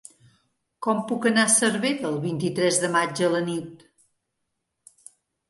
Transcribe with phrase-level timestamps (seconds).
[0.85, 3.87] Com puc anar a Cervera el vint-i-tres de maig a la nit?